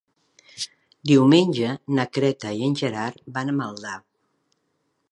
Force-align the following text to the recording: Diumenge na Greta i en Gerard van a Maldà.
Diumenge 1.11 1.75
na 1.99 2.07
Greta 2.19 2.55
i 2.61 2.65
en 2.71 2.75
Gerard 2.83 3.23
van 3.39 3.55
a 3.55 3.57
Maldà. 3.61 3.95